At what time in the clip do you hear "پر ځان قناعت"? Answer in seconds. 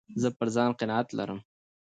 0.37-1.07